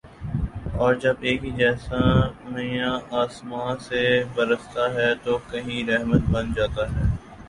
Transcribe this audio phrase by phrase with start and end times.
[0.75, 1.99] اور جب ایک ہی جیسا
[2.45, 4.01] مینہ آسماں سے
[4.35, 7.05] برستا ہے تو کہیں رحمت بن جاتا ہے